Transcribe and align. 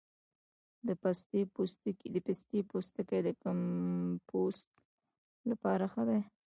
د 0.87 0.89
پستې 1.01 1.39
پوستکی 2.71 3.17
د 3.25 3.27
کمپوسټ 3.43 4.71
لپاره 5.49 5.85
ښه 5.93 6.03
دی؟ 6.09 6.19